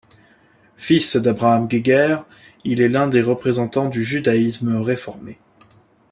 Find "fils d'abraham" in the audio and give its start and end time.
0.77-1.67